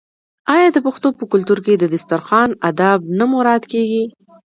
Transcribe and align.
آیا 0.53 0.69
د 0.73 0.77
پښتنو 0.85 1.17
په 1.19 1.25
کلتور 1.31 1.59
کې 1.65 1.73
د 1.77 1.83
دسترخان 1.93 2.49
اداب 2.69 2.99
نه 3.19 3.25
مراعات 3.31 3.63
کیږي؟ 3.71 4.03